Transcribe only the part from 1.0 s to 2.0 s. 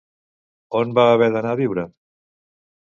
va haver d'anar a viure?